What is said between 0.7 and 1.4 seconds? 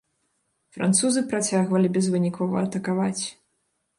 Французы